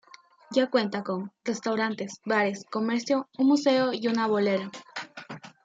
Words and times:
Ya 0.49 0.65
cuenta 0.67 1.03
con 1.03 1.31
restaurantes, 1.45 2.21
bares, 2.25 2.65
comercio, 2.71 3.29
un 3.37 3.49
museo 3.49 3.93
y 3.93 4.07
una 4.07 4.25
bolera. 4.25 4.71